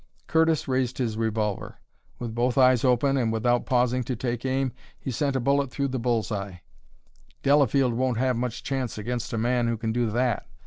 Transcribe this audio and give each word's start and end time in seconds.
Curtis 0.25 0.67
raised 0.67 0.97
his 0.97 1.15
revolver. 1.15 1.77
With 2.17 2.33
both 2.33 2.57
eyes 2.57 2.83
open 2.83 3.17
and 3.17 3.31
without 3.31 3.67
pausing 3.67 4.03
to 4.05 4.15
take 4.15 4.43
aim, 4.45 4.71
he 4.99 5.11
sent 5.11 5.35
a 5.35 5.39
bullet 5.39 5.69
through 5.69 5.89
the 5.89 5.99
bull's 5.99 6.31
eye. 6.31 6.61
"Delafield 7.43 7.93
won't 7.93 8.17
have 8.17 8.35
much 8.35 8.63
chance 8.63 8.97
against 8.97 9.31
a 9.31 9.37
man 9.37 9.67
who 9.67 9.77
can 9.77 9.91
do 9.91 10.09
that!" 10.09 10.47